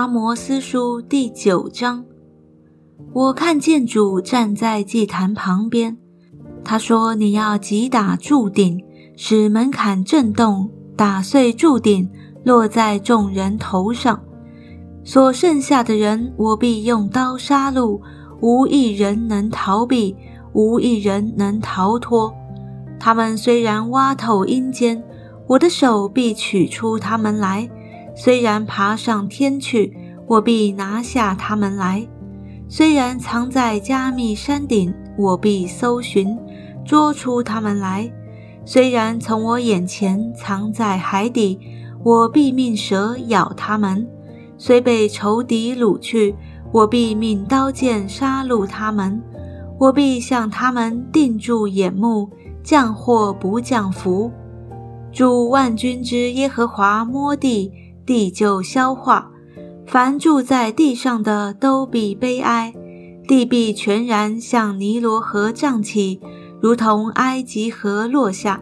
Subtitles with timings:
[0.00, 2.02] 阿摩斯书第九章，
[3.12, 5.98] 我看见主站在祭坛旁边，
[6.64, 8.82] 他说：“你要击打柱顶，
[9.14, 12.08] 使门槛震动，打碎柱顶，
[12.44, 14.18] 落在众人头上。
[15.04, 18.00] 所剩下的人，我必用刀杀戮，
[18.40, 20.16] 无一人能逃避，
[20.54, 22.32] 无一人能逃脱。
[22.98, 25.04] 他们虽然挖透阴间，
[25.46, 27.68] 我的手必取出他们来。”
[28.14, 29.96] 虽然爬上天去，
[30.26, 32.06] 我必拿下他们来；
[32.68, 36.36] 虽然藏在加密山顶，我必搜寻，
[36.84, 38.10] 捉出他们来；
[38.64, 41.58] 虽然从我眼前藏在海底，
[42.04, 44.04] 我必命蛇咬他们；
[44.58, 46.34] 虽被仇敌掳去，
[46.72, 49.20] 我必命刀剑杀戮他们；
[49.78, 52.28] 我必向他们定住眼目，
[52.62, 54.30] 降祸不降福。
[55.10, 57.72] 主万军之耶和华摸地。
[58.10, 59.30] 地就消化，
[59.86, 62.74] 凡住在地上的都必悲哀，
[63.28, 66.20] 地必全然向尼罗河涨起，
[66.60, 68.60] 如同埃及河落下。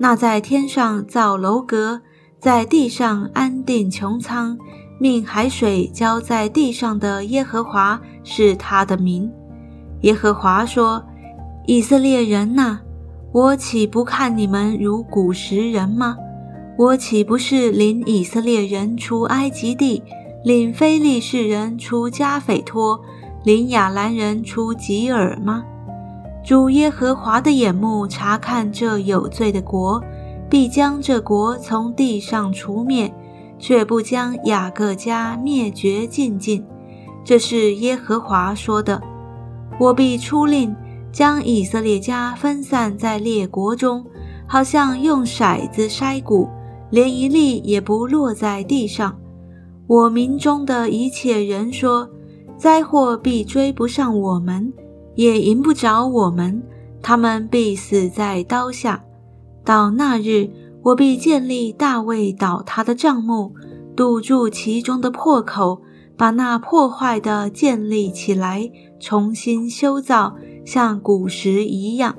[0.00, 2.00] 那在天上造楼阁，
[2.40, 4.56] 在地上安定穹苍，
[4.98, 9.30] 命海水浇在地上的耶和华是他的名。
[10.00, 11.04] 耶和华说
[11.68, 12.78] ：“以色列人呐，
[13.32, 16.16] 我岂不看你们如古时人吗？”
[16.78, 20.02] 我岂不是领以色列人出埃及地，
[20.44, 23.00] 领非利士人出加斐托，
[23.44, 25.64] 领亚兰人出吉尔吗？
[26.44, 30.02] 主耶和华的眼目查看这有罪的国，
[30.50, 33.10] 必将这国从地上除灭，
[33.58, 36.62] 却不将雅各家灭绝尽尽。
[37.24, 39.02] 这是耶和华说的。
[39.80, 40.76] 我必出令，
[41.10, 44.04] 将以色列家分散在列国中，
[44.46, 46.46] 好像用骰子筛谷。
[46.90, 49.18] 连一粒也不落在地上。
[49.88, 52.08] 我民中的一切人说
[52.58, 54.72] ：“灾祸必追不上我们，
[55.14, 56.62] 也迎不着我们，
[57.00, 59.04] 他们必死在刀下。
[59.64, 60.48] 到那日，
[60.82, 63.52] 我必建立大卫倒塌的帐幕，
[63.94, 65.82] 堵住其中的破口，
[66.16, 72.16] 把那破坏的建立起来，重新修造，像古时一样，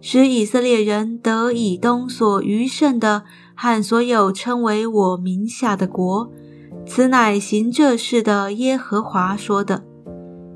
[0.00, 3.24] 使以色列人得以东所余剩的。”
[3.62, 6.32] 和所有称为我名下的国，
[6.86, 9.84] 此乃行这事的耶和华说的。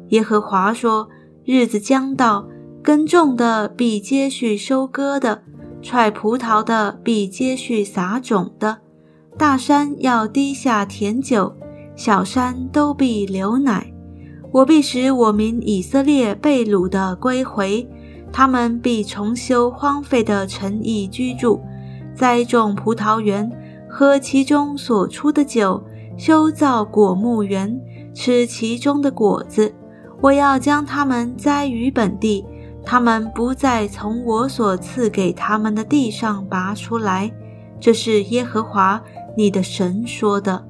[0.08, 1.10] 耶和华说：
[1.44, 2.48] 日子将到，
[2.82, 5.42] 耕种的必接续收割的，
[5.82, 8.78] 踹葡萄的必接续撒种的。
[9.36, 11.54] 大山要滴下甜酒，
[11.94, 13.92] 小山都必流奶。
[14.50, 17.86] 我必使我民以色列被掳的归回，
[18.32, 21.60] 他们必重修荒废的城邑居住。
[22.14, 23.50] 栽种葡萄园，
[23.88, 25.82] 喝其中所出的酒；
[26.16, 27.80] 修造果木园，
[28.14, 29.74] 吃其中的果子。
[30.20, 32.44] 我要将他们栽于本地，
[32.84, 37.30] 他们不再从我所赐给他们的地上拔出来。
[37.80, 39.02] 这是耶和华
[39.36, 40.64] 你的神说的。